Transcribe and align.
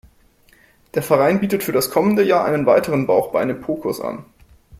Der 0.95 1.03
Verein 1.03 1.39
bietet 1.41 1.61
für 1.61 1.73
das 1.73 1.91
kommende 1.91 2.23
Jahr 2.23 2.43
einen 2.43 2.65
weiteren 2.65 3.05
Bauch-Beine-Po-Kurs 3.05 4.01
an. 4.01 4.25